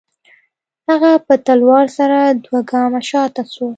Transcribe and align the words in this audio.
هغه 0.89 1.11
په 1.25 1.33
تلوار 1.45 1.87
سره 1.97 2.17
دوه 2.45 2.59
گامه 2.71 3.01
شاته 3.09 3.43
سوه. 3.53 3.69